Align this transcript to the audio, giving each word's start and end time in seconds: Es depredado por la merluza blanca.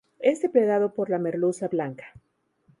Es 0.17 0.41
depredado 0.41 0.95
por 0.95 1.11
la 1.11 1.19
merluza 1.19 1.67
blanca. 1.67 2.11